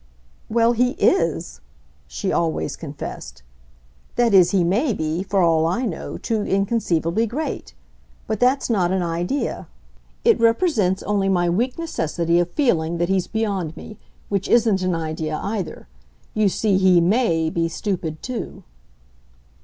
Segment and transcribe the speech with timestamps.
[0.49, 1.61] "Well, he is,"
[2.07, 3.43] she always confessed.
[4.15, 7.75] "That is he may be, for all I know, too inconceivably great.
[8.25, 9.67] But that's not an idea.
[10.25, 14.95] It represents only my weak necessity of feeling that he's beyond me which isn't an
[14.95, 15.87] idea either.
[16.33, 18.63] You see he MAY be stupid too."